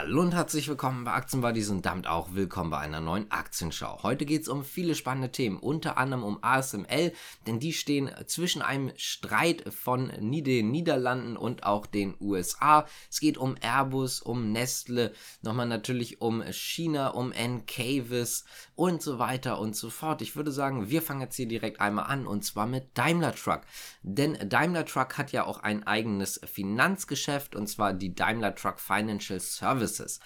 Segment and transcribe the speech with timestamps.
[0.00, 4.04] Hallo und herzlich willkommen bei Aktienbuddies und damit auch willkommen bei einer neuen Aktienschau.
[4.04, 7.12] Heute geht es um viele spannende Themen, unter anderem um ASML,
[7.48, 12.86] denn die stehen zwischen einem Streit von den Niederlanden und auch den USA.
[13.10, 18.44] Es geht um Airbus, um Nestle, nochmal natürlich um China, um Encavis
[18.76, 20.22] und so weiter und so fort.
[20.22, 23.62] Ich würde sagen, wir fangen jetzt hier direkt einmal an und zwar mit Daimler Truck.
[24.02, 29.40] Denn Daimler Truck hat ja auch ein eigenes Finanzgeschäft und zwar die Daimler Truck Financial
[29.40, 29.87] Service.
[29.88, 30.20] Services.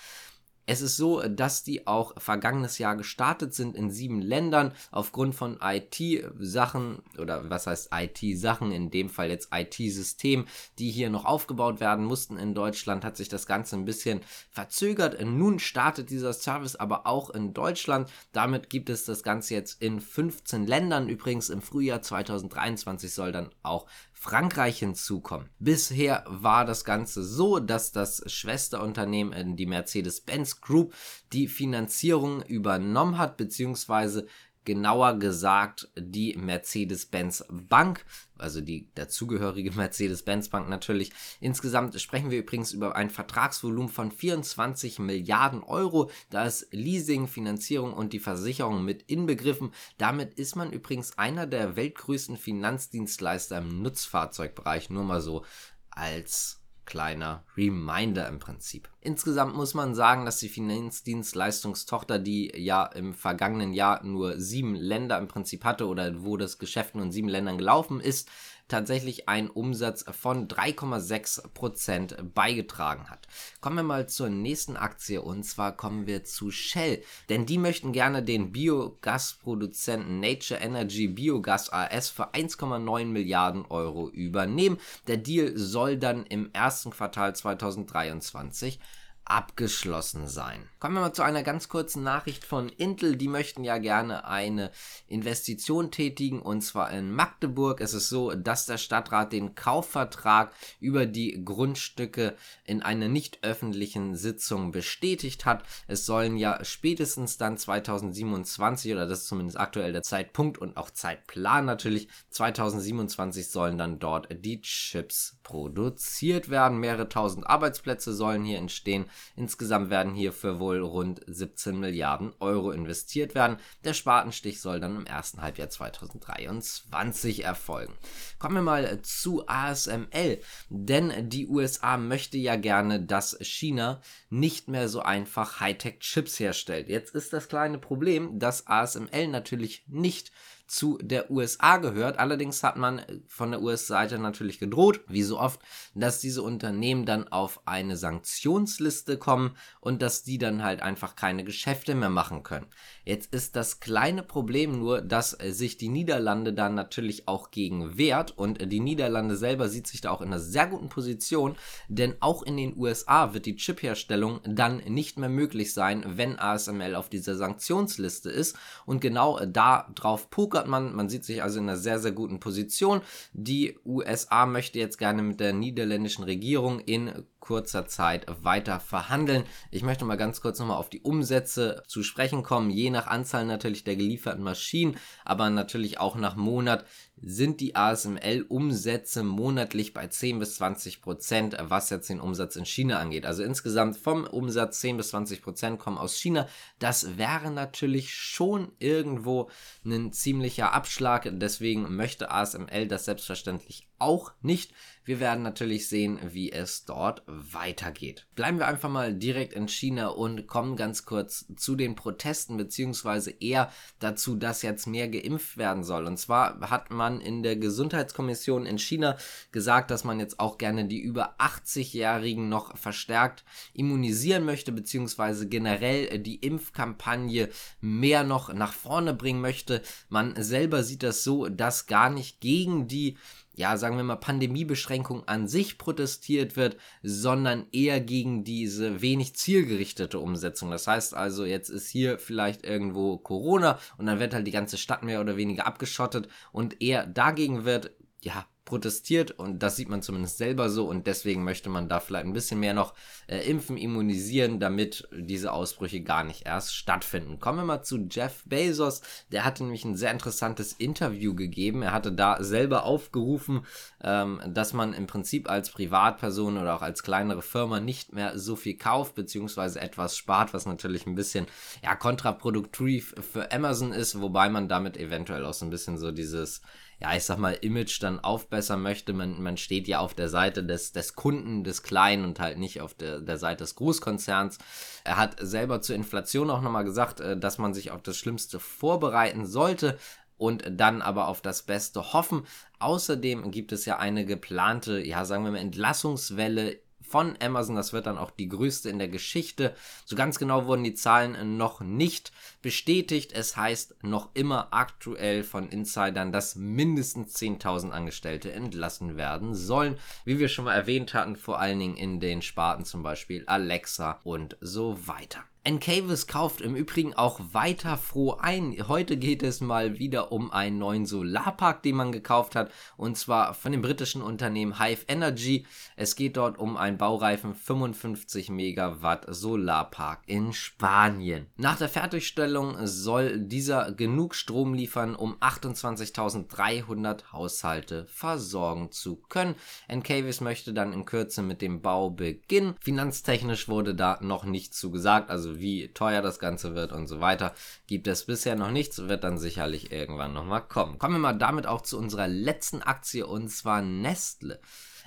[0.65, 5.59] Es ist so, dass die auch vergangenes Jahr gestartet sind in sieben Ländern aufgrund von
[5.61, 10.47] IT-Sachen oder was heißt IT-Sachen, in dem Fall jetzt IT-System,
[10.79, 14.21] die hier noch aufgebaut werden mussten in Deutschland, hat sich das Ganze ein bisschen
[14.51, 15.21] verzögert.
[15.21, 18.09] Nun startet dieser Service aber auch in Deutschland.
[18.31, 21.09] Damit gibt es das Ganze jetzt in 15 Ländern.
[21.09, 23.89] Übrigens im Frühjahr 2023 soll dann auch
[24.23, 25.49] Frankreich hinzukommen.
[25.59, 30.95] Bisher war das Ganze so, dass das Schwesterunternehmen, die Mercedes-Benz Group,
[31.33, 34.29] die Finanzierung übernommen hat, beziehungsweise
[34.65, 38.05] genauer gesagt die Mercedes-Benz Bank,
[38.39, 41.13] also die dazugehörige Mercedes-Benz Bank natürlich.
[41.41, 46.11] Insgesamt sprechen wir übrigens über ein Vertragsvolumen von 24 Milliarden Euro.
[46.31, 49.73] Da ist Leasing, Finanzierung und die Versicherung mit inbegriffen.
[49.99, 54.91] Damit ist man übrigens einer der weltgrößten Finanzdienstleister im Nutzfahrzeugbereich.
[54.91, 55.45] Nur mal so
[55.91, 58.92] als kleiner Reminder im Prinzip.
[59.05, 65.19] Insgesamt muss man sagen, dass die Finanzdienstleistungstochter, die ja im vergangenen Jahr nur sieben Länder
[65.19, 68.29] im Prinzip hatte oder wo das Geschäft nur in sieben Ländern gelaufen ist,
[68.69, 73.27] tatsächlich einen Umsatz von 3,6% beigetragen hat.
[73.61, 77.93] Kommen wir mal zur nächsten Aktie und zwar kommen wir zu Shell, denn die möchten
[77.93, 84.79] gerne den Biogasproduzenten Nature Energy Biogas AS für 1,9 Milliarden Euro übernehmen.
[85.07, 88.79] Der Deal soll dann im ersten Quartal 2023
[89.25, 90.69] abgeschlossen sein.
[90.79, 93.17] Kommen wir mal zu einer ganz kurzen Nachricht von Intel.
[93.17, 94.71] Die möchten ja gerne eine
[95.07, 97.81] Investition tätigen und zwar in Magdeburg.
[97.81, 104.17] Es ist so, dass der Stadtrat den Kaufvertrag über die Grundstücke in einer nicht öffentlichen
[104.17, 105.63] Sitzung bestätigt hat.
[105.87, 110.91] Es sollen ja spätestens dann 2027 oder das ist zumindest aktuell der Zeitpunkt und auch
[110.91, 116.79] Zeitplan natürlich 2027 sollen dann dort die Chips produziert werden.
[116.79, 119.07] Mehrere tausend Arbeitsplätze sollen hier entstehen.
[119.37, 123.59] Insgesamt werden hierfür wohl rund 17 Milliarden Euro investiert werden.
[123.85, 127.95] Der Spatenstich soll dann im ersten Halbjahr 2023 erfolgen.
[128.39, 134.89] Kommen wir mal zu ASML, denn die USA möchte ja gerne, dass China nicht mehr
[134.89, 136.89] so einfach Hightech-Chips herstellt.
[136.89, 140.33] Jetzt ist das kleine Problem, dass ASML natürlich nicht
[140.73, 142.19] zu der USA gehört.
[142.19, 145.61] Allerdings hat man von der US-Seite natürlich gedroht, wie so oft,
[145.95, 151.45] dass diese Unternehmen dann auf eine Sanktionsliste kommen und dass die dann halt einfach keine
[151.45, 152.67] Geschäfte mehr machen können.
[153.05, 158.31] Jetzt ist das kleine Problem nur, dass sich die Niederlande dann natürlich auch gegen wehrt
[158.39, 161.55] und die Niederlande selber sieht sich da auch in einer sehr guten Position,
[161.89, 166.95] denn auch in den USA wird die Chipherstellung dann nicht mehr möglich sein, wenn ASML
[166.95, 168.57] auf dieser Sanktionsliste ist
[168.87, 170.95] und genau da drauf pokert hat man.
[170.95, 173.03] Man sieht sich also in einer sehr, sehr guten Position.
[173.33, 177.13] Die USA möchte jetzt gerne mit der niederländischen Regierung in
[177.43, 179.45] kurzer Zeit weiter verhandeln.
[179.71, 183.45] Ich möchte mal ganz kurz nochmal auf die Umsätze zu sprechen kommen, je nach Anzahl
[183.45, 186.87] natürlich der gelieferten Maschinen, aber natürlich auch nach Monat
[187.21, 192.99] sind die ASML-Umsätze monatlich bei 10 bis 20 Prozent, was jetzt den Umsatz in China
[192.99, 193.27] angeht.
[193.27, 196.49] Also insgesamt vom Umsatz 10 bis 20 Prozent kommen aus China.
[196.79, 199.51] Das wäre natürlich schon irgendwo
[199.85, 201.29] ein ziemlicher Abschlag.
[201.31, 204.73] Deswegen möchte ASML das selbstverständlich auch nicht.
[205.05, 208.27] Wir werden natürlich sehen, wie es dort weitergeht.
[208.37, 213.33] Bleiben wir einfach mal direkt in China und kommen ganz kurz zu den Protesten, beziehungsweise
[213.33, 216.07] eher dazu, dass jetzt mehr geimpft werden soll.
[216.07, 219.17] Und zwar hat man in der Gesundheitskommission in China
[219.51, 226.21] gesagt, dass man jetzt auch gerne die über 80-Jährigen noch verstärkt immunisieren möchte, beziehungsweise generell
[226.21, 227.49] die Impfkampagne
[227.81, 229.83] mehr noch nach vorne bringen möchte.
[230.09, 233.17] Man selber sieht das so, dass gar nicht gegen die
[233.55, 240.19] ja, sagen wir mal, Pandemiebeschränkung an sich protestiert wird, sondern eher gegen diese wenig zielgerichtete
[240.19, 240.71] Umsetzung.
[240.71, 244.79] Das heißt also, jetzt ist hier vielleicht irgendwo Corona und dann wird halt die ganze
[244.79, 247.91] Stadt mehr oder weniger abgeschottet und eher dagegen wird,
[248.23, 252.25] ja, protestiert und das sieht man zumindest selber so und deswegen möchte man da vielleicht
[252.25, 252.95] ein bisschen mehr noch
[253.27, 257.39] äh, impfen, immunisieren, damit diese Ausbrüche gar nicht erst stattfinden.
[257.39, 259.03] Kommen wir mal zu Jeff Bezos.
[259.31, 261.83] Der hatte nämlich ein sehr interessantes Interview gegeben.
[261.83, 263.67] Er hatte da selber aufgerufen,
[264.03, 268.57] ähm, dass man im Prinzip als Privatperson oder auch als kleinere Firma nicht mehr so
[268.57, 271.45] viel kauft, beziehungsweise etwas spart, was natürlich ein bisschen
[271.83, 276.63] ja, kontraproduktiv für Amazon ist, wobei man damit eventuell auch so ein bisschen so dieses
[277.03, 278.21] ja, ich sag mal, Image dann
[278.63, 279.13] aufbessern möchte.
[279.13, 282.81] Man, man steht ja auf der Seite des, des Kunden, des Kleinen und halt nicht
[282.81, 284.59] auf der, der Seite des Großkonzerns.
[285.05, 288.61] Er hat selber zur Inflation auch nochmal gesagt, äh, dass man sich auf das Schlimmste
[288.61, 289.99] vorbereiten sollte
[290.39, 292.47] und dann aber auf das Beste hoffen.
[292.79, 296.79] Außerdem gibt es ja eine geplante, ja, sagen wir mal, Entlassungswelle
[297.13, 297.77] von Amazon.
[297.77, 299.77] Das wird dann auch die größte in der Geschichte.
[300.07, 302.33] So ganz genau wurden die Zahlen noch nicht
[302.63, 303.33] bestätigt.
[303.33, 309.99] Es heißt noch immer aktuell von Insidern, dass mindestens 10.000 Angestellte entlassen werden sollen.
[310.25, 314.21] Wie wir schon mal erwähnt hatten, vor allen Dingen in den Sparten zum Beispiel Alexa
[314.25, 315.45] und so weiter.
[315.65, 318.77] Encavis kauft im Übrigen auch weiter froh ein.
[318.89, 323.55] Heute geht es mal wieder um einen neuen Solarpark, den man gekauft hat, und zwar
[323.55, 325.65] von dem britischen Unternehmen Hive Energy.
[325.95, 331.47] Es geht dort um einen baureifen 55 Megawatt Solarpark in Spanien.
[331.57, 339.55] Nach der Fertigstellung soll dieser genug Strom liefern, um 28.300 Haushalte versorgen zu können.
[339.87, 342.75] Encavis möchte dann in Kürze mit dem Bau beginnen.
[342.81, 347.55] Finanztechnisch wurde da noch nichts zugesagt, also wie teuer das Ganze wird und so weiter,
[347.87, 350.99] gibt es bisher noch nichts, wird dann sicherlich irgendwann nochmal kommen.
[350.99, 354.61] Kommen wir mal damit auch zu unserer letzten Aktie und zwar Nestle.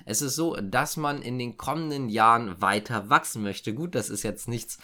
[0.04, 3.74] Es ist so, dass man in den kommenden Jahren weiter wachsen möchte.
[3.74, 4.78] Gut, das ist jetzt nichts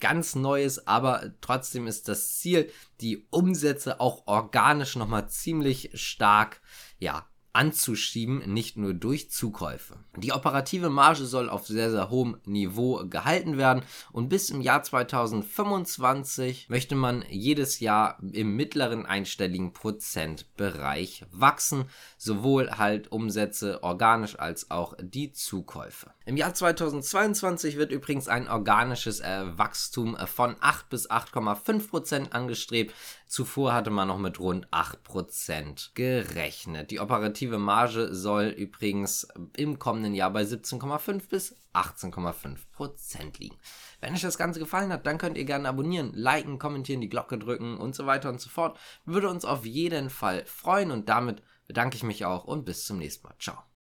[0.00, 2.70] ganz Neues, aber trotzdem ist das Ziel,
[3.00, 6.60] die Umsätze auch organisch nochmal ziemlich stark,
[6.98, 9.96] ja, anzuschieben, nicht nur durch Zukäufe.
[10.16, 13.82] Die operative Marge soll auf sehr, sehr hohem Niveau gehalten werden
[14.12, 21.86] und bis im Jahr 2025 möchte man jedes Jahr im mittleren einstelligen Prozentbereich wachsen,
[22.18, 26.10] sowohl halt Umsätze organisch als auch die Zukäufe.
[26.26, 32.92] Im Jahr 2022 wird übrigens ein organisches äh, Wachstum von 8 bis 8,5 Prozent angestrebt.
[33.26, 36.90] Zuvor hatte man noch mit rund 8 Prozent gerechnet.
[36.90, 37.00] Die
[37.46, 43.56] operative Marge soll übrigens im kommenden Jahr bei 17,5 bis 18,5 Prozent liegen.
[44.00, 47.38] Wenn euch das Ganze gefallen hat, dann könnt ihr gerne abonnieren, liken, kommentieren, die Glocke
[47.38, 48.78] drücken und so weiter und so fort.
[49.04, 52.98] Würde uns auf jeden Fall freuen und damit bedanke ich mich auch und bis zum
[52.98, 53.34] nächsten Mal.
[53.38, 53.75] Ciao.